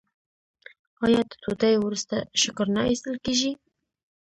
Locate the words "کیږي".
3.25-3.51